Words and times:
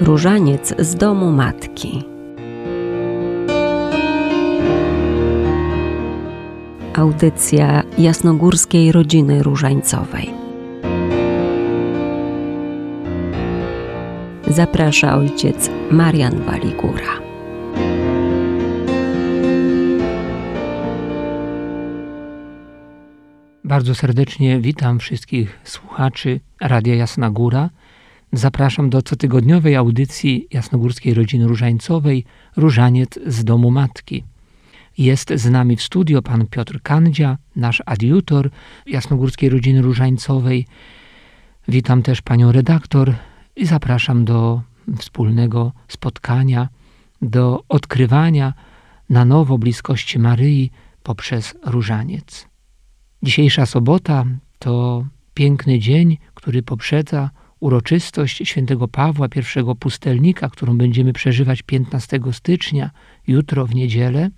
Różaniec 0.00 0.74
z 0.78 0.94
domu 0.94 1.32
matki. 1.32 2.04
Audycja 6.94 7.82
jasnogórskiej 7.98 8.92
rodziny 8.92 9.42
różańcowej. 9.42 10.30
Zaprasza 14.46 15.16
ojciec 15.16 15.70
Marian 15.90 16.42
Waligura. 16.42 17.20
Bardzo 23.64 23.94
serdecznie 23.94 24.60
witam 24.60 24.98
wszystkich 24.98 25.60
słuchaczy 25.64 26.40
Radia 26.60 26.94
Jasna 26.94 27.30
Góra. 27.30 27.70
Zapraszam 28.32 28.90
do 28.90 29.02
cotygodniowej 29.02 29.76
audycji 29.76 30.48
Jasnogórskiej 30.50 31.14
Rodziny 31.14 31.46
Różańcowej 31.46 32.24
Różaniec 32.56 33.18
z 33.26 33.44
domu 33.44 33.70
matki. 33.70 34.24
Jest 34.98 35.32
z 35.34 35.50
nami 35.50 35.76
w 35.76 35.82
studio 35.82 36.22
pan 36.22 36.46
Piotr 36.46 36.82
Kandzia, 36.82 37.38
nasz 37.56 37.82
adiutor 37.86 38.50
Jasnogórskiej 38.86 39.48
Rodziny 39.50 39.82
Różańcowej. 39.82 40.66
Witam 41.68 42.02
też 42.02 42.22
panią 42.22 42.52
redaktor 42.52 43.14
i 43.56 43.66
zapraszam 43.66 44.24
do 44.24 44.62
wspólnego 44.98 45.72
spotkania, 45.88 46.68
do 47.22 47.62
odkrywania 47.68 48.54
na 49.08 49.24
nowo 49.24 49.58
bliskości 49.58 50.18
Maryi 50.18 50.70
poprzez 51.02 51.54
różaniec. 51.64 52.48
Dzisiejsza 53.22 53.66
sobota 53.66 54.24
to 54.58 55.04
piękny 55.34 55.78
dzień, 55.78 56.18
który 56.34 56.62
poprzedza 56.62 57.30
uroczystość 57.60 58.48
świętego 58.48 58.88
Pawła, 58.88 59.28
pierwszego 59.28 59.74
pustelnika, 59.74 60.48
którą 60.48 60.78
będziemy 60.78 61.12
przeżywać 61.12 61.62
15 61.62 62.20
stycznia, 62.32 62.90
jutro 63.26 63.66
w 63.66 63.74
niedzielę, 63.74 64.30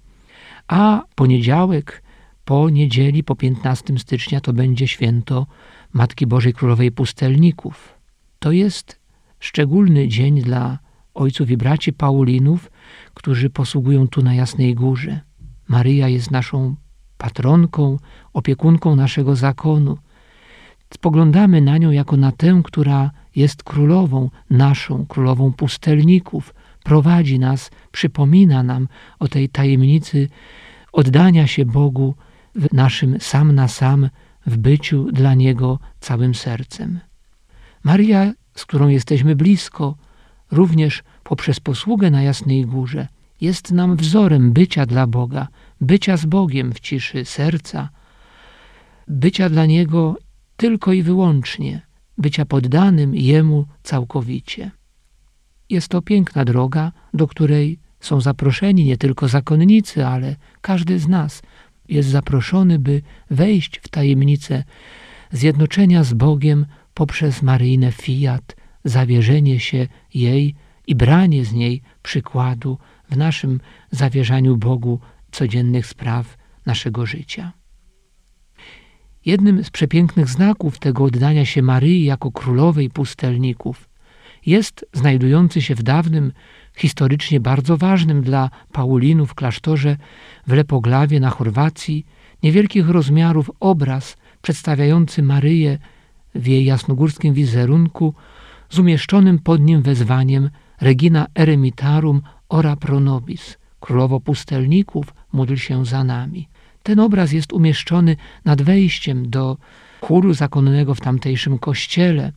a 0.68 1.02
poniedziałek 1.14 2.02
po 2.44 2.70
niedzieli, 2.70 3.24
po 3.24 3.36
15 3.36 3.98
stycznia 3.98 4.40
to 4.40 4.52
będzie 4.52 4.88
święto 4.88 5.46
Matki 5.92 6.26
Bożej 6.26 6.52
Królowej 6.52 6.92
Pustelników. 6.92 7.94
To 8.38 8.52
jest 8.52 9.00
szczególny 9.40 10.08
dzień 10.08 10.42
dla 10.42 10.78
ojców 11.14 11.50
i 11.50 11.56
braci 11.56 11.92
Paulinów, 11.92 12.70
którzy 13.14 13.50
posługują 13.50 14.08
tu 14.08 14.22
na 14.22 14.34
Jasnej 14.34 14.74
Górze. 14.74 15.20
Maryja 15.68 16.08
jest 16.08 16.30
naszą 16.30 16.76
patronką, 17.18 17.98
opiekunką 18.32 18.96
naszego 18.96 19.36
zakonu. 19.36 19.98
Spoglądamy 20.94 21.60
na 21.60 21.78
nią 21.78 21.90
jako 21.90 22.16
na 22.16 22.32
tę, 22.32 22.60
która 22.64 23.10
jest 23.36 23.62
królową 23.62 24.30
naszą, 24.50 25.06
królową 25.06 25.52
pustelników, 25.52 26.54
prowadzi 26.84 27.38
nas, 27.38 27.70
przypomina 27.92 28.62
nam 28.62 28.88
o 29.18 29.28
tej 29.28 29.48
tajemnicy 29.48 30.28
oddania 30.92 31.46
się 31.46 31.64
Bogu 31.64 32.14
w 32.54 32.72
naszym 32.72 33.20
sam 33.20 33.52
na 33.52 33.68
sam, 33.68 34.08
w 34.46 34.56
byciu 34.56 35.12
dla 35.12 35.34
Niego 35.34 35.78
całym 36.00 36.34
sercem. 36.34 37.00
Maria, 37.84 38.32
z 38.54 38.66
którą 38.66 38.88
jesteśmy 38.88 39.36
blisko, 39.36 39.94
również 40.50 41.02
poprzez 41.24 41.60
posługę 41.60 42.10
na 42.10 42.22
Jasnej 42.22 42.66
Górze, 42.66 43.08
jest 43.40 43.70
nam 43.70 43.96
wzorem 43.96 44.52
bycia 44.52 44.86
dla 44.86 45.06
Boga, 45.06 45.48
bycia 45.80 46.16
z 46.16 46.26
Bogiem 46.26 46.72
w 46.72 46.80
ciszy 46.80 47.24
serca, 47.24 47.88
bycia 49.08 49.48
dla 49.48 49.66
Niego 49.66 50.16
tylko 50.62 50.92
i 50.92 51.02
wyłącznie, 51.02 51.80
bycia 52.18 52.44
poddanym 52.44 53.14
Jemu 53.14 53.66
całkowicie. 53.82 54.70
Jest 55.70 55.88
to 55.88 56.02
piękna 56.02 56.44
droga, 56.44 56.92
do 57.14 57.28
której 57.28 57.78
są 58.00 58.20
zaproszeni 58.20 58.84
nie 58.84 58.96
tylko 58.96 59.28
zakonnicy, 59.28 60.06
ale 60.06 60.36
każdy 60.60 60.98
z 60.98 61.08
nas 61.08 61.42
jest 61.88 62.08
zaproszony, 62.08 62.78
by 62.78 63.02
wejść 63.30 63.78
w 63.78 63.88
tajemnicę 63.88 64.64
zjednoczenia 65.32 66.04
z 66.04 66.12
Bogiem 66.14 66.66
poprzez 66.94 67.42
Maryjne 67.42 67.92
fiat, 67.92 68.56
zawierzenie 68.84 69.60
się 69.60 69.86
jej 70.14 70.54
i 70.86 70.94
branie 70.94 71.44
z 71.44 71.52
niej 71.52 71.82
przykładu 72.02 72.78
w 73.10 73.16
naszym 73.16 73.60
zawierzaniu 73.90 74.56
Bogu 74.56 75.00
codziennych 75.32 75.86
spraw 75.86 76.36
naszego 76.66 77.06
życia. 77.06 77.61
Jednym 79.26 79.64
z 79.64 79.70
przepięknych 79.70 80.28
znaków 80.28 80.78
tego 80.78 81.04
oddania 81.04 81.44
się 81.44 81.62
Maryi 81.62 82.04
jako 82.04 82.32
królowej 82.32 82.90
pustelników 82.90 83.88
jest 84.46 84.86
znajdujący 84.92 85.62
się 85.62 85.74
w 85.74 85.82
dawnym, 85.82 86.32
historycznie 86.76 87.40
bardzo 87.40 87.76
ważnym 87.76 88.22
dla 88.22 88.50
Paulinów 88.72 89.34
klasztorze 89.34 89.96
w 90.46 90.52
Lepoglawie 90.52 91.20
na 91.20 91.30
Chorwacji 91.30 92.06
niewielkich 92.42 92.88
rozmiarów 92.88 93.50
obraz 93.60 94.16
przedstawiający 94.42 95.22
Maryję 95.22 95.78
w 96.34 96.46
jej 96.46 96.64
jasnogórskim 96.64 97.34
wizerunku 97.34 98.14
z 98.70 98.78
umieszczonym 98.78 99.38
pod 99.38 99.60
nim 99.60 99.82
wezwaniem 99.82 100.50
Regina 100.80 101.26
Eremitarum 101.34 102.22
ora 102.48 102.76
pro 102.76 103.00
nobis, 103.00 103.58
królowo 103.80 104.20
pustelników, 104.20 105.14
módl 105.32 105.54
się 105.56 105.86
za 105.86 106.04
nami. 106.04 106.48
Ten 106.82 107.00
obraz 107.00 107.32
jest 107.32 107.52
umieszczony 107.52 108.16
nad 108.44 108.62
wejściem 108.62 109.30
do 109.30 109.56
chóru 110.00 110.34
zakonnego 110.34 110.94
w 110.94 111.00
tamtejszym 111.00 111.58
kościele. 111.58 112.32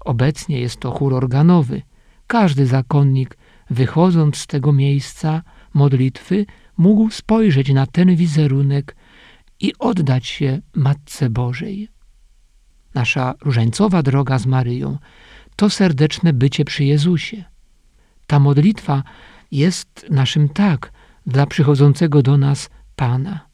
Obecnie 0.00 0.60
jest 0.60 0.80
to 0.80 0.90
chór 0.90 1.14
organowy. 1.14 1.82
Każdy 2.26 2.66
zakonnik, 2.66 3.36
wychodząc 3.70 4.36
z 4.36 4.46
tego 4.46 4.72
miejsca 4.72 5.42
modlitwy, 5.74 6.46
mógł 6.76 7.10
spojrzeć 7.10 7.72
na 7.72 7.86
ten 7.86 8.16
wizerunek 8.16 8.96
i 9.60 9.72
oddać 9.78 10.26
się 10.26 10.60
Matce 10.74 11.30
Bożej. 11.30 11.88
Nasza 12.94 13.34
różańcowa 13.40 14.02
droga 14.02 14.38
z 14.38 14.46
Maryją 14.46 14.98
to 15.56 15.70
serdeczne 15.70 16.32
bycie 16.32 16.64
przy 16.64 16.84
Jezusie. 16.84 17.44
Ta 18.26 18.38
modlitwa 18.38 19.02
jest 19.50 20.06
naszym 20.10 20.48
tak 20.48 20.92
dla 21.26 21.46
przychodzącego 21.46 22.22
do 22.22 22.38
nas 22.38 22.70
Pana. 22.96 23.47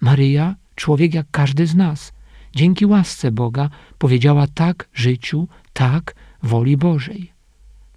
Maryja, 0.00 0.54
człowiek 0.74 1.14
jak 1.14 1.26
każdy 1.30 1.66
z 1.66 1.74
nas, 1.74 2.12
dzięki 2.54 2.86
łasce 2.86 3.32
Boga 3.32 3.70
powiedziała 3.98 4.46
tak 4.54 4.88
życiu, 4.94 5.48
tak 5.72 6.14
woli 6.42 6.76
Bożej. 6.76 7.32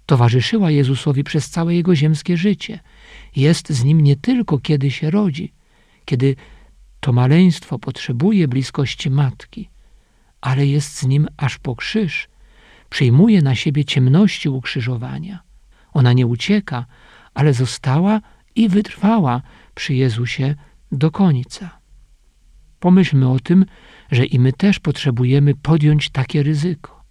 Towarzyszyła 0.06 0.70
Jezusowi 0.70 1.24
przez 1.24 1.50
całe 1.50 1.74
jego 1.74 1.94
ziemskie 1.94 2.36
życie. 2.36 2.80
Jest 3.36 3.70
z 3.72 3.84
nim 3.84 4.00
nie 4.00 4.16
tylko 4.16 4.58
kiedy 4.58 4.90
się 4.90 5.10
rodzi, 5.10 5.52
kiedy 6.04 6.36
to 7.00 7.12
maleństwo 7.12 7.78
potrzebuje 7.78 8.48
bliskości 8.48 9.10
matki, 9.10 9.68
ale 10.40 10.66
jest 10.66 10.98
z 10.98 11.06
nim 11.06 11.28
aż 11.36 11.58
po 11.58 11.76
krzyż, 11.76 12.28
przyjmuje 12.90 13.42
na 13.42 13.54
siebie 13.54 13.84
ciemności 13.84 14.48
ukrzyżowania. 14.48 15.42
Ona 15.92 16.12
nie 16.12 16.26
ucieka, 16.26 16.86
ale 17.34 17.54
została 17.54 18.20
i 18.54 18.68
wytrwała 18.68 19.42
przy 19.74 19.94
Jezusie 19.94 20.54
do 20.92 21.10
końca. 21.10 21.83
Pomyślmy 22.84 23.30
o 23.30 23.40
tym, 23.40 23.64
że 24.10 24.24
i 24.24 24.38
my 24.38 24.52
też 24.52 24.78
potrzebujemy 24.78 25.54
podjąć 25.54 26.10
takie 26.10 26.42
ryzyko. 26.42 27.04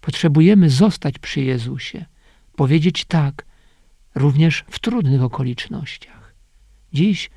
Potrzebujemy 0.00 0.70
zostać 0.70 1.18
przy 1.18 1.40
Jezusie, 1.40 2.04
powiedzieć 2.56 3.04
tak, 3.04 3.46
również 4.14 4.64
w 4.70 4.78
trudnych 4.78 5.22
okolicznościach. 5.22 6.34
Dziś, 6.92 7.30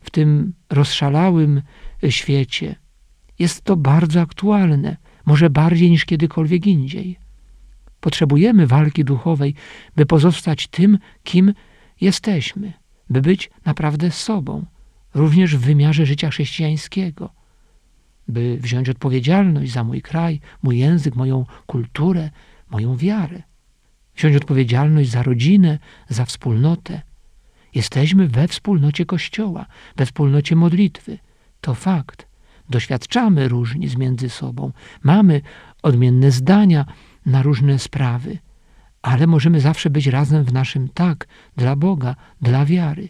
w 0.00 0.10
tym 0.10 0.52
rozszalałym 0.70 1.62
świecie, 2.08 2.74
jest 3.38 3.62
to 3.62 3.76
bardzo 3.76 4.20
aktualne, 4.20 4.96
może 5.26 5.50
bardziej 5.50 5.90
niż 5.90 6.04
kiedykolwiek 6.04 6.66
indziej. 6.66 7.18
Potrzebujemy 8.00 8.66
walki 8.66 9.04
duchowej, 9.04 9.54
by 9.96 10.06
pozostać 10.06 10.68
tym, 10.68 10.98
kim 11.24 11.54
jesteśmy, 12.00 12.72
by 13.10 13.20
być 13.20 13.50
naprawdę 13.64 14.10
sobą, 14.10 14.66
również 15.14 15.56
w 15.56 15.60
wymiarze 15.60 16.06
życia 16.06 16.30
chrześcijańskiego, 16.30 17.30
by 18.28 18.58
wziąć 18.60 18.88
odpowiedzialność 18.88 19.72
za 19.72 19.84
mój 19.84 20.02
kraj, 20.02 20.40
mój 20.62 20.78
język, 20.78 21.16
moją 21.16 21.46
kulturę, 21.66 22.30
moją 22.70 22.96
wiarę, 22.96 23.42
wziąć 24.16 24.36
odpowiedzialność 24.36 25.10
za 25.10 25.22
rodzinę, 25.22 25.78
za 26.08 26.24
wspólnotę. 26.24 27.02
Jesteśmy 27.74 28.28
we 28.28 28.48
wspólnocie 28.48 29.06
Kościoła, 29.06 29.66
we 29.96 30.06
wspólnocie 30.06 30.56
modlitwy. 30.56 31.18
To 31.60 31.74
fakt. 31.74 32.26
Doświadczamy 32.70 33.48
różnic 33.48 33.96
między 33.96 34.28
sobą, 34.28 34.72
mamy 35.02 35.40
odmienne 35.82 36.30
zdania 36.30 36.84
na 37.26 37.42
różne 37.42 37.78
sprawy, 37.78 38.38
ale 39.02 39.26
możemy 39.26 39.60
zawsze 39.60 39.90
być 39.90 40.06
razem 40.06 40.44
w 40.44 40.52
naszym 40.52 40.88
tak 40.88 41.28
dla 41.56 41.76
Boga, 41.76 42.16
dla 42.40 42.64
wiary, 42.64 43.08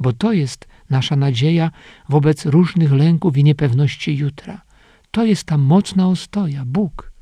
bo 0.00 0.12
to 0.12 0.32
jest 0.32 0.68
nasza 0.90 1.16
nadzieja 1.16 1.70
wobec 2.08 2.46
różnych 2.46 2.92
lęków 2.92 3.36
i 3.36 3.44
niepewności 3.44 4.16
jutra. 4.16 4.62
To 5.10 5.24
jest 5.24 5.44
ta 5.44 5.58
mocna 5.58 6.08
ostoja, 6.08 6.64
Bóg, 6.64 7.12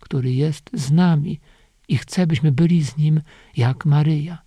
który 0.00 0.32
jest 0.32 0.70
z 0.72 0.92
nami 0.92 1.40
i 1.88 1.96
chce, 1.96 2.26
byśmy 2.26 2.52
byli 2.52 2.84
z 2.84 2.96
Nim 2.96 3.20
jak 3.56 3.84
Maryja. 3.84 4.44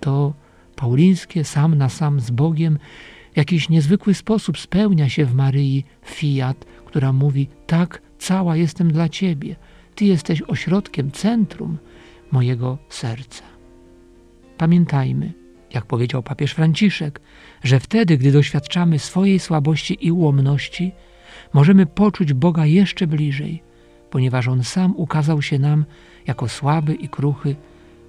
To 0.00 0.34
paulińskie 0.76 1.44
sam 1.44 1.74
na 1.74 1.88
sam 1.88 2.20
z 2.20 2.30
Bogiem 2.30 2.78
w 3.32 3.36
jakiś 3.36 3.68
niezwykły 3.68 4.14
sposób 4.14 4.58
spełnia 4.58 5.08
się 5.08 5.24
w 5.24 5.34
Maryi 5.34 5.84
fiat, 6.04 6.64
która 6.84 7.12
mówi: 7.12 7.48
Tak, 7.66 8.02
cała 8.18 8.56
jestem 8.56 8.92
dla 8.92 9.08
Ciebie. 9.08 9.56
Ty 9.94 10.04
jesteś 10.04 10.42
ośrodkiem, 10.42 11.10
centrum 11.10 11.78
mojego 12.32 12.78
serca. 12.88 13.44
Pamiętajmy, 14.58 15.32
jak 15.74 15.86
powiedział 15.86 16.22
papież 16.22 16.52
Franciszek, 16.52 17.20
że 17.62 17.80
wtedy, 17.80 18.18
gdy 18.18 18.32
doświadczamy 18.32 18.98
swojej 18.98 19.38
słabości 19.38 20.06
i 20.06 20.12
ułomności, 20.12 20.92
możemy 21.52 21.86
poczuć 21.86 22.32
Boga 22.32 22.66
jeszcze 22.66 23.06
bliżej, 23.06 23.62
ponieważ 24.10 24.48
On 24.48 24.64
sam 24.64 24.96
ukazał 24.96 25.42
się 25.42 25.58
nam 25.58 25.84
jako 26.26 26.48
słaby 26.48 26.94
i 26.94 27.08
kruchy, 27.08 27.56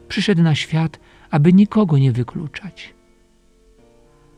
przyszedł 0.07 0.41
na 0.41 0.55
świat, 0.55 0.99
aby 1.29 1.53
nikogo 1.53 1.97
nie 1.97 2.11
wykluczać. 2.11 2.93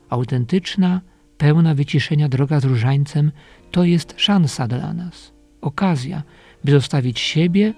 Autentyczna, 0.09 1.01
pełna 1.37 1.75
wyciszenia 1.75 2.29
droga 2.29 2.59
z 2.59 2.65
różańcem 2.65 3.31
to 3.71 3.83
jest 3.83 4.13
szansa 4.17 4.67
dla 4.67 4.93
nas, 4.93 5.33
okazja, 5.61 6.23
by 6.63 6.71
zostawić 6.71 7.19
siebie, 7.19 7.73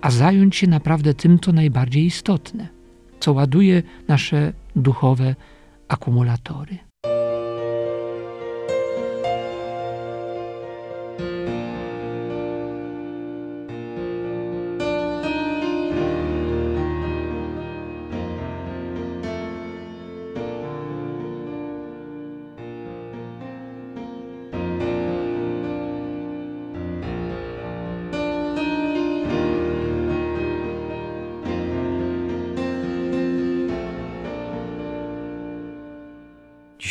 a 0.00 0.10
zająć 0.10 0.56
się 0.56 0.66
naprawdę 0.66 1.14
tym, 1.14 1.38
co 1.38 1.52
najbardziej 1.52 2.04
istotne, 2.04 2.68
co 3.20 3.32
ładuje 3.32 3.82
nasze 4.08 4.52
duchowe 4.76 5.34
akumulatory. 5.88 6.78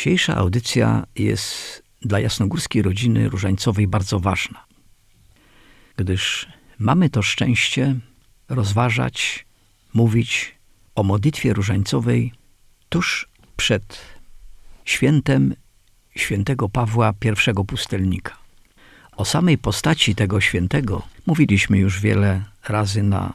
Dzisiejsza 0.04 0.36
audycja 0.36 1.06
jest 1.16 1.82
dla 2.02 2.20
jasnogórskiej 2.20 2.82
rodziny 2.82 3.28
różańcowej 3.28 3.86
bardzo 3.86 4.20
ważna, 4.20 4.64
gdyż 5.96 6.48
mamy 6.78 7.10
to 7.10 7.22
szczęście 7.22 7.96
rozważać, 8.48 9.46
mówić 9.94 10.54
o 10.94 11.02
modlitwie 11.02 11.52
różańcowej 11.52 12.32
tuż 12.88 13.28
przed 13.56 14.00
świętem 14.84 15.54
świętego 16.16 16.68
Pawła 16.68 17.14
I 17.60 17.64
pustelnika. 17.66 18.36
O 19.16 19.24
samej 19.24 19.58
postaci 19.58 20.14
tego 20.14 20.40
świętego 20.40 21.02
mówiliśmy 21.26 21.78
już 21.78 22.00
wiele 22.00 22.44
razy 22.68 23.02
na 23.02 23.32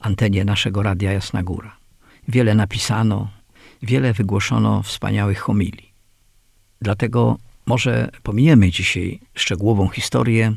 antenie 0.00 0.44
naszego 0.44 0.82
Radia 0.82 1.12
Jasna 1.12 1.42
Góra. 1.42 1.76
Wiele 2.28 2.54
napisano, 2.54 3.37
wiele 3.82 4.12
wygłoszono 4.12 4.82
wspaniałych 4.82 5.38
homilii. 5.38 5.92
Dlatego 6.80 7.38
może 7.66 8.10
pominiemy 8.22 8.70
dzisiaj 8.70 9.20
szczegółową 9.34 9.88
historię, 9.88 10.54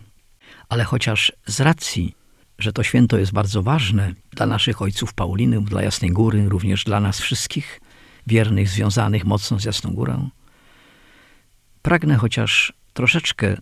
ale 0.69 0.83
chociaż 0.83 1.31
z 1.45 1.59
racji, 1.61 2.15
że 2.59 2.73
to 2.73 2.83
święto 2.83 3.17
jest 3.17 3.31
bardzo 3.31 3.63
ważne 3.63 4.13
dla 4.31 4.45
naszych 4.45 4.81
ojców 4.81 5.13
Paulinów, 5.13 5.69
dla 5.69 5.81
Jasnej 5.81 6.11
Góry, 6.11 6.49
również 6.49 6.83
dla 6.83 6.99
nas 6.99 7.19
wszystkich, 7.19 7.81
wiernych, 8.27 8.69
związanych 8.69 9.25
mocno 9.25 9.59
z 9.59 9.63
Jasną 9.63 9.93
Górą, 9.93 10.29
pragnę 11.81 12.15
chociaż 12.15 12.73
troszeczkę 12.93 13.57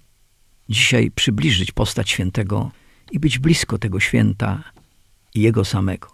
dzisiaj 0.70 1.12
przybliżyć 1.12 1.72
postać 1.72 2.10
świętego 2.10 2.72
i 3.12 3.20
być 3.20 3.40
blisko 3.40 3.78
tego 3.78 4.00
święta 4.00 4.64
i 5.36 5.42
jego 5.42 5.66
samego. 5.66 6.08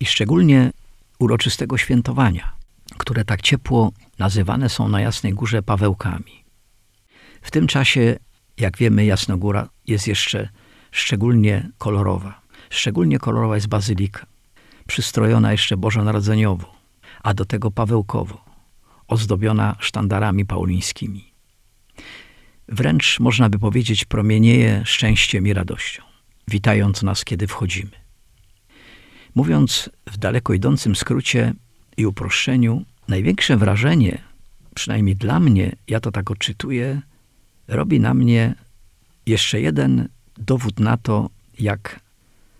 I 0.00 0.06
szczególnie 0.06 0.70
uroczystego 1.18 1.78
świętowania, 1.78 2.57
które 2.98 3.24
tak 3.24 3.42
ciepło 3.42 3.92
nazywane 4.18 4.68
są 4.68 4.88
na 4.88 5.00
Jasnej 5.00 5.34
Górze 5.34 5.62
Pawełkami. 5.62 6.44
W 7.42 7.50
tym 7.50 7.66
czasie, 7.66 8.16
jak 8.58 8.78
wiemy, 8.78 9.04
Jasnogóra 9.04 9.68
jest 9.86 10.06
jeszcze 10.06 10.48
szczególnie 10.90 11.70
kolorowa. 11.78 12.40
Szczególnie 12.70 13.18
kolorowa 13.18 13.54
jest 13.54 13.68
bazylika, 13.68 14.26
przystrojona 14.86 15.52
jeszcze 15.52 15.76
bożonarodzeniowo, 15.76 16.74
a 17.22 17.34
do 17.34 17.44
tego 17.44 17.70
pawełkowo, 17.70 18.44
ozdobiona 19.08 19.76
sztandarami 19.78 20.44
paulińskimi. 20.44 21.32
Wręcz 22.68 23.20
można 23.20 23.48
by 23.48 23.58
powiedzieć 23.58 24.04
promienieje 24.04 24.82
szczęściem 24.84 25.46
i 25.46 25.52
radością, 25.52 26.02
witając 26.48 27.02
nas, 27.02 27.24
kiedy 27.24 27.46
wchodzimy. 27.46 27.90
Mówiąc 29.34 29.90
w 30.06 30.16
daleko 30.16 30.54
idącym 30.54 30.96
skrócie, 30.96 31.54
i 31.98 32.06
uproszczeniu, 32.06 32.84
największe 33.08 33.56
wrażenie, 33.56 34.22
przynajmniej 34.74 35.16
dla 35.16 35.40
mnie, 35.40 35.76
ja 35.88 36.00
to 36.00 36.10
tak 36.12 36.30
odczytuję, 36.30 37.00
robi 37.68 38.00
na 38.00 38.14
mnie 38.14 38.54
jeszcze 39.26 39.60
jeden 39.60 40.08
dowód 40.38 40.80
na 40.80 40.96
to, 40.96 41.30
jak 41.58 42.00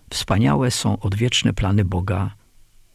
wspaniałe 0.09 0.71
są 0.71 0.99
odwieczne 0.99 1.53
plany 1.53 1.85
Boga 1.85 2.31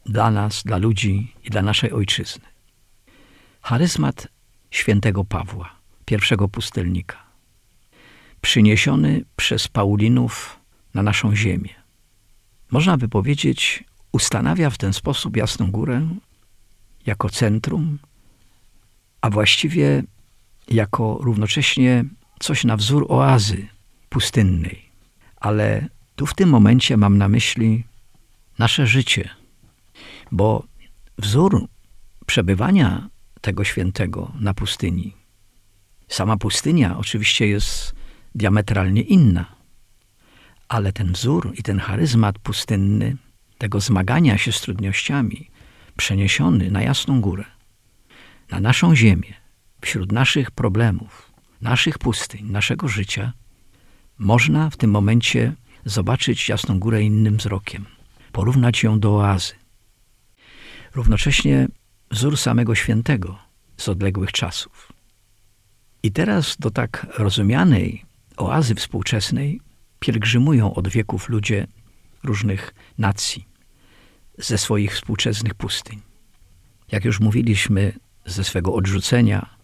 dla 0.07 0.31
nas, 0.31 0.63
dla 0.63 0.77
ludzi 0.77 1.33
i 1.45 1.51
dla 1.51 1.63
naszej 1.63 1.93
ojczyzny. 1.93 2.45
Charyzmat 3.61 4.29
świętego 4.71 5.25
Pawła, 5.25 5.71
pierwszego 6.05 6.49
pustelnika, 6.49 7.17
przyniesiony 8.41 9.25
przez 9.37 9.69
Paulinów 9.69 10.59
na 10.95 11.03
naszą 11.03 11.37
ziemię. 11.37 11.75
Można 12.71 12.97
by 12.97 13.09
powiedzieć, 13.09 13.85
ustanawia 14.13 14.71
w 14.71 14.79
ten 14.79 14.93
sposób 14.93 15.37
Jasną 15.37 15.71
Górę 15.71 16.09
jako 17.07 17.31
centrum, 17.31 17.99
a 19.21 19.31
właściwie 19.31 20.03
jako 20.69 21.19
równocześnie 21.21 22.05
coś 22.41 22.65
na 22.65 22.77
wzór 22.77 23.07
oazy 23.09 23.67
pustynnej. 24.09 24.83
Ale 25.37 25.89
tu 26.17 26.27
w 26.27 26.35
tym 26.35 26.49
momencie 26.49 26.97
mam 26.97 27.19
na 27.19 27.29
myśli 27.29 27.85
nasze 28.59 28.87
życie, 28.87 29.31
bo 30.33 30.65
wzór 31.19 31.69
przebywania 32.27 33.09
tego 33.41 33.65
świętego 33.65 34.33
na 34.41 34.55
pustyni, 34.55 35.15
sama 36.09 36.37
pustynia 36.37 36.99
oczywiście 36.99 37.47
jest 37.47 37.95
diametralnie 38.35 39.03
inna, 39.03 39.57
ale 40.69 40.93
ten 40.93 41.13
wzór 41.13 41.53
i 41.57 41.63
ten 41.63 41.79
charyzmat 41.79 42.39
pustynny, 42.39 43.17
tego 43.59 43.81
zmagania 43.81 44.39
się 44.39 44.53
z 44.53 44.61
trudnościami, 44.61 45.51
przeniesiony 45.97 46.71
na 46.71 46.83
jasną 46.83 47.21
górę, 47.21 47.45
na 48.51 48.61
naszą 48.61 48.97
ziemię, 48.97 49.35
wśród 49.81 50.13
naszych 50.13 50.51
problemów, 50.51 51.33
naszych 51.61 51.99
pustyń, 51.99 52.51
naszego 52.51 52.89
życia, 52.89 53.33
można 54.19 54.71
w 54.71 54.77
tym 54.77 54.91
momencie 54.91 55.53
zobaczyć 55.85 56.49
jasną 56.49 56.79
górę 56.79 57.03
innym 57.03 57.37
wzrokiem, 57.37 57.85
porównać 58.33 58.83
ją 58.83 59.01
do 59.01 59.17
oazy. 59.17 59.55
Równocześnie 60.95 61.69
wzór 62.11 62.37
samego 62.37 62.75
świętego 62.75 63.39
z 63.77 63.89
odległych 63.89 64.33
czasów. 64.33 64.93
I 66.03 66.13
teraz 66.13 66.57
do 66.57 66.71
tak 66.71 67.07
rozumianej 67.19 68.05
oazy 68.37 68.75
współczesnej 68.75 69.61
pielgrzymują 70.01 70.75
od 70.75 70.89
wieków 70.89 71.29
ludzie 71.29 71.67
różnych 72.25 72.75
nacji 72.99 73.54
ze 74.39 74.59
swoich 74.59 74.95
współczesnych 74.95 75.55
pustyń. 75.55 76.01
Jak 76.93 77.05
już 77.05 77.21
mówiliśmy, 77.21 77.93
ze 78.27 78.45
swego 78.45 78.75
odrzucenia, 78.75 79.55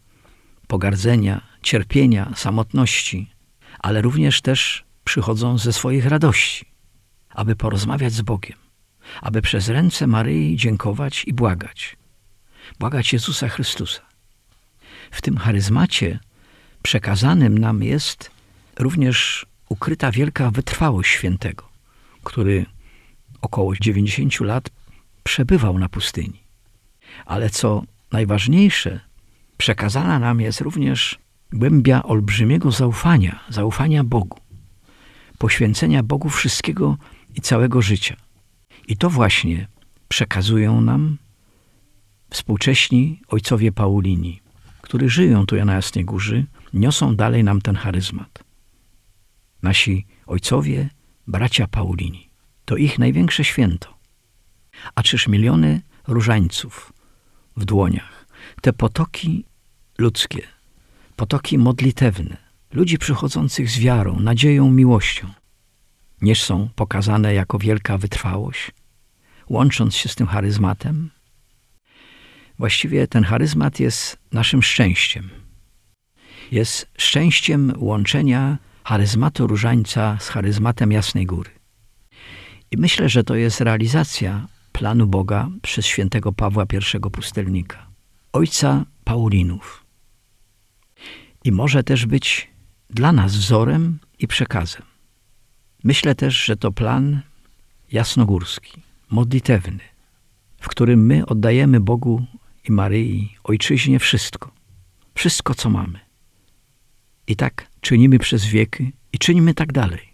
pogardzenia, 0.66 1.40
cierpienia, 1.62 2.32
samotności, 2.36 3.30
ale 3.78 4.02
również 4.02 4.40
też 4.40 4.84
przychodzą 5.04 5.58
ze 5.58 5.72
swoich 5.72 6.06
radości, 6.06 6.66
aby 7.30 7.56
porozmawiać 7.56 8.12
z 8.12 8.22
Bogiem, 8.22 8.58
aby 9.22 9.42
przez 9.42 9.68
ręce 9.68 10.06
Maryi 10.06 10.56
dziękować 10.56 11.24
i 11.26 11.32
błagać. 11.32 11.96
Błagać 12.78 13.12
Jezusa 13.12 13.48
Chrystusa. 13.48 14.00
W 15.10 15.22
tym 15.22 15.36
charyzmacie 15.36 16.18
przekazanym 16.82 17.58
nam 17.58 17.82
jest 17.82 18.30
również 18.78 19.46
ukryta 19.68 20.10
wielka 20.10 20.50
wytrwałość 20.50 21.10
świętego, 21.10 21.68
który 22.24 22.66
około 23.40 23.74
90 23.76 24.40
lat 24.40 24.70
przebywał 25.22 25.78
na 25.78 25.88
pustyni. 25.88 26.42
Ale 27.26 27.50
co 27.50 27.82
najważniejsze, 28.12 29.00
przekazana 29.56 30.18
nam 30.18 30.40
jest 30.40 30.60
również 30.60 31.18
głębia 31.52 32.02
olbrzymiego 32.02 32.70
zaufania, 32.70 33.40
zaufania 33.48 34.04
Bogu, 34.04 34.38
poświęcenia 35.38 36.02
Bogu 36.02 36.28
wszystkiego 36.28 36.96
i 37.34 37.40
całego 37.40 37.82
życia. 37.82 38.16
I 38.88 38.96
to 38.96 39.10
właśnie 39.10 39.68
przekazują 40.08 40.80
nam 40.80 41.16
współcześni 42.30 43.20
ojcowie 43.28 43.72
Paulini, 43.72 44.40
którzy 44.80 45.08
żyją 45.08 45.46
tu 45.46 45.64
na 45.64 45.74
Jasnej 45.74 46.04
Górze, 46.04 46.44
niosą 46.74 47.16
dalej 47.16 47.44
nam 47.44 47.60
ten 47.60 47.76
charyzmat. 47.76 48.44
Nasi 49.62 50.06
ojcowie, 50.26 50.88
bracia 51.26 51.66
Paulini, 51.66 52.29
to 52.70 52.76
ich 52.76 52.98
największe 52.98 53.44
święto. 53.44 53.98
A 54.94 55.02
czyż 55.02 55.28
miliony 55.28 55.80
różańców 56.06 56.92
w 57.56 57.64
dłoniach, 57.64 58.26
te 58.62 58.72
potoki 58.72 59.44
ludzkie, 59.98 60.42
potoki 61.16 61.58
modlitewne, 61.58 62.36
ludzi 62.72 62.98
przychodzących 62.98 63.70
z 63.70 63.78
wiarą, 63.78 64.20
nadzieją, 64.20 64.70
miłością, 64.70 65.28
nie 66.22 66.36
są 66.36 66.68
pokazane 66.76 67.34
jako 67.34 67.58
wielka 67.58 67.98
wytrwałość, 67.98 68.70
łącząc 69.48 69.96
się 69.96 70.08
z 70.08 70.14
tym 70.14 70.26
charyzmatem? 70.26 71.10
Właściwie 72.58 73.06
ten 73.08 73.24
charyzmat 73.24 73.80
jest 73.80 74.18
naszym 74.32 74.62
szczęściem. 74.62 75.30
Jest 76.52 76.90
szczęściem 76.98 77.72
łączenia 77.76 78.58
charyzmatu 78.84 79.46
różańca 79.46 80.16
z 80.20 80.28
charyzmatem 80.28 80.92
Jasnej 80.92 81.26
Góry. 81.26 81.59
I 82.70 82.76
myślę, 82.76 83.08
że 83.08 83.24
to 83.24 83.34
jest 83.34 83.60
realizacja 83.60 84.46
planu 84.72 85.06
Boga 85.06 85.48
przez 85.62 85.86
świętego 85.86 86.32
Pawła 86.32 86.66
I 86.66 87.10
pustelnika, 87.10 87.86
ojca 88.32 88.84
Paulinów. 89.04 89.84
I 91.44 91.52
może 91.52 91.82
też 91.84 92.06
być 92.06 92.50
dla 92.90 93.12
nas 93.12 93.36
wzorem 93.36 93.98
i 94.18 94.28
przekazem. 94.28 94.82
Myślę 95.84 96.14
też, 96.14 96.44
że 96.44 96.56
to 96.56 96.72
plan 96.72 97.20
jasnogórski, 97.92 98.82
modlitewny, 99.10 99.80
w 100.60 100.68
którym 100.68 101.06
my 101.06 101.26
oddajemy 101.26 101.80
Bogu 101.80 102.26
i 102.68 102.72
Maryi, 102.72 103.36
Ojczyźnie 103.44 103.98
wszystko, 103.98 104.50
wszystko 105.14 105.54
co 105.54 105.70
mamy. 105.70 106.00
I 107.26 107.36
tak 107.36 107.66
czynimy 107.80 108.18
przez 108.18 108.44
wieki 108.44 108.92
i 109.12 109.18
czynimy 109.18 109.54
tak 109.54 109.72
dalej. 109.72 110.09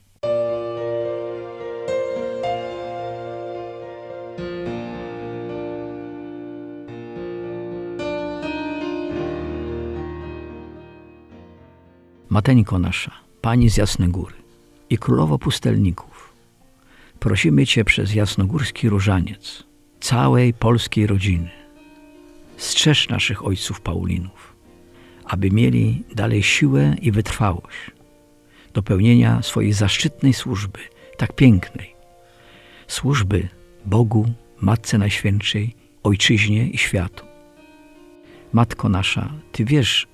Mateńko 12.36 12.78
nasza, 12.78 13.10
Pani 13.40 13.70
z 13.70 13.76
Jasnej 13.76 14.08
Góry 14.08 14.34
i 14.90 14.98
Królowo 14.98 15.38
Pustelników, 15.38 16.34
prosimy 17.18 17.66
Cię 17.66 17.84
przez 17.84 18.14
jasnogórski 18.14 18.88
różaniec, 18.88 19.64
całej 20.00 20.54
polskiej 20.54 21.06
rodziny, 21.06 21.50
strzeż 22.56 23.08
naszych 23.08 23.46
ojców 23.46 23.80
Paulinów, 23.80 24.56
aby 25.24 25.50
mieli 25.50 26.04
dalej 26.14 26.42
siłę 26.42 26.96
i 27.02 27.12
wytrwałość 27.12 27.90
do 28.74 28.82
pełnienia 28.82 29.42
swojej 29.42 29.72
zaszczytnej 29.72 30.32
służby, 30.32 30.78
tak 31.16 31.32
pięknej, 31.32 31.94
służby 32.86 33.48
Bogu, 33.86 34.26
Matce 34.60 34.98
Najświętszej, 34.98 35.74
Ojczyźnie 36.02 36.68
i 36.68 36.78
światu. 36.78 37.24
Matko 38.52 38.88
nasza, 38.88 39.32
Ty 39.52 39.64
wiesz, 39.64 40.06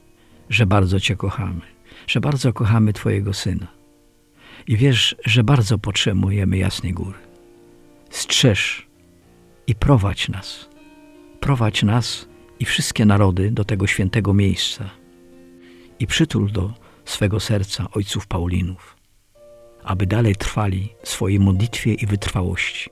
że 0.51 0.67
bardzo 0.67 1.01
Cię 1.01 1.17
kochamy, 1.17 1.72
że 2.07 2.21
bardzo 2.21 2.53
kochamy 2.53 2.93
Twojego 2.93 3.35
Syna 3.35 3.67
i 4.67 4.77
wiesz, 4.77 5.17
że 5.25 5.45
bardzo 5.45 5.79
potrzebujemy 5.79 6.59
Jasnej 6.59 6.93
Góry. 6.93 7.19
Strzeż 8.11 8.87
i 9.67 9.75
prowadź 9.75 10.29
nas. 10.29 10.69
Prowadź 11.41 11.83
nas 11.83 12.29
i 12.61 12.65
wszystkie 12.65 13.05
narody 13.05 13.51
do 13.51 13.65
tego 13.65 13.87
świętego 13.87 14.35
miejsca 14.35 14.91
i 15.99 16.07
przytul 16.07 16.53
do 16.53 16.73
swego 17.05 17.41
serca 17.41 17.87
ojców 17.93 18.27
Paulinów, 18.27 18.97
aby 19.85 20.07
dalej 20.07 20.37
trwali 20.37 20.89
w 21.03 21.09
swojej 21.09 21.41
modlitwie 21.41 21.95
i 21.95 22.07
wytrwałości. 22.07 22.91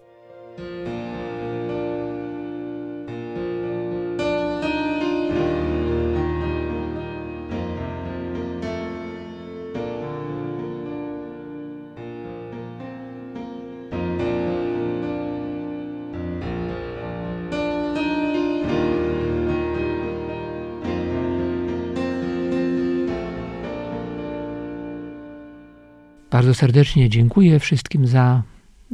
Bardzo 26.41 26.55
serdecznie 26.55 27.09
dziękuję 27.09 27.59
wszystkim 27.59 28.07
za 28.07 28.43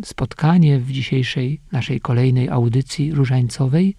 spotkanie 0.05 0.79
w 0.79 0.93
dzisiejszej 0.93 1.61
naszej 1.73 2.01
kolejnej 2.01 2.49
audycji 2.49 3.13
różańcowej. 3.13 3.97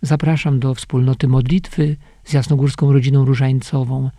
Zapraszam 0.00 0.60
do 0.60 0.74
wspólnoty 0.74 1.28
modlitwy 1.28 1.96
z 2.24 2.32
Jasnogórską 2.32 2.92
Rodziną 2.92 3.24
Różańcową. 3.24 4.10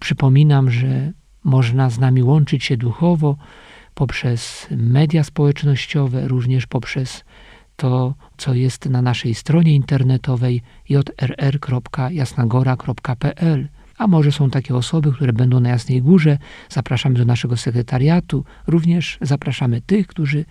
Przypominam, 0.00 0.70
że 0.70 1.12
można 1.44 1.90
z 1.90 1.98
nami 1.98 2.22
łączyć 2.22 2.64
się 2.64 2.76
duchowo 2.76 3.36
poprzez 3.94 4.66
media 4.70 5.24
społecznościowe, 5.24 6.28
również 6.28 6.66
poprzez 6.66 7.24
to, 7.76 8.14
co 8.36 8.54
jest 8.54 8.86
na 8.86 9.02
naszej 9.02 9.34
stronie 9.34 9.74
internetowej 9.74 10.62
jrr.jasnagora.pl 10.88 13.68
a 13.98 14.06
może 14.06 14.32
są 14.32 14.50
takie 14.50 14.76
osoby, 14.76 15.12
które 15.12 15.32
będą 15.32 15.60
na 15.60 15.68
Jasnej 15.68 16.02
Górze. 16.02 16.38
Zapraszamy 16.68 17.18
do 17.18 17.24
naszego 17.24 17.56
sekretariatu. 17.56 18.44
Również 18.66 19.18
zapraszamy 19.20 19.80
tych, 19.80 20.06
którzy 20.06 20.44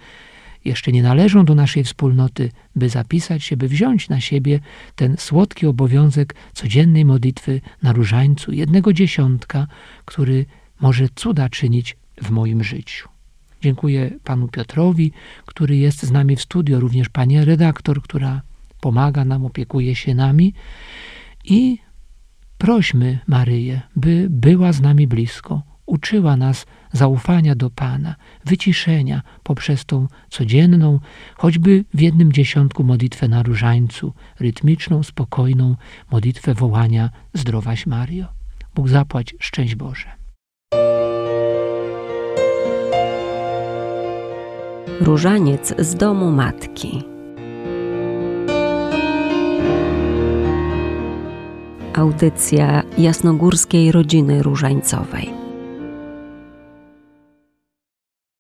jeszcze 0.66 0.92
nie 0.92 1.04
należą 1.04 1.46
do 1.46 1.56
naszej 1.56 1.84
wspólnoty, 1.84 2.52
by 2.76 2.90
zapisać 2.90 3.44
się, 3.44 3.58
by 3.58 3.68
wziąć 3.68 4.10
na 4.10 4.22
siebie 4.22 4.60
ten 4.96 5.18
słodki 5.18 5.68
obowiązek 5.68 6.36
codziennej 6.54 7.06
modlitwy 7.06 7.62
na 7.84 7.94
różańcu, 7.94 8.52
jednego 8.52 8.94
dziesiątka, 8.94 9.68
który 10.06 10.46
może 10.82 11.08
cuda 11.16 11.50
czynić 11.50 11.98
w 12.22 12.30
moim 12.30 12.64
życiu. 12.64 13.10
Dziękuję 13.62 14.12
panu 14.24 14.48
Piotrowi, 14.48 15.12
który 15.46 15.78
jest 15.78 16.04
z 16.04 16.12
nami 16.12 16.36
w 16.36 16.42
studio, 16.42 16.80
również 16.80 17.10
pani 17.10 17.46
redaktor, 17.46 18.02
która 18.02 18.42
pomaga 18.82 19.26
nam, 19.26 19.46
opiekuje 19.46 19.96
się 19.96 20.16
nami 20.16 20.54
i 21.44 21.78
Prośmy 22.58 23.20
Maryję, 23.28 23.82
by 23.96 24.28
była 24.30 24.74
z 24.74 24.82
nami 24.82 25.08
blisko, 25.08 25.62
uczyła 25.86 26.38
nas 26.38 26.66
zaufania 26.92 27.56
do 27.56 27.70
Pana, 27.70 28.16
wyciszenia 28.46 29.22
poprzez 29.44 29.86
tą 29.86 30.08
codzienną, 30.30 31.00
choćby 31.36 31.86
w 31.94 32.02
jednym 32.02 32.34
dziesiątku 32.34 32.84
modlitwę 32.84 33.28
na 33.28 33.44
różańcu, 33.44 34.14
rytmiczną, 34.40 35.04
spokojną 35.04 35.76
modlitwę 36.12 36.54
wołania 36.54 37.10
Zdrowaś 37.34 37.86
Mario. 37.86 38.26
Bóg 38.76 38.90
zapłać, 38.90 39.36
szczęść 39.40 39.76
Boże. 39.76 40.08
Różaniec 45.02 45.74
z 45.80 45.96
domu 45.96 46.32
matki. 46.32 47.15
Audycja 51.96 52.84
jasnogórskiej 52.98 53.92
rodziny 53.92 54.44
różańcowej. 54.44 55.45